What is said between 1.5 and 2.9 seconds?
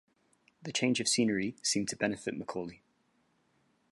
seemed to benefit McCauley.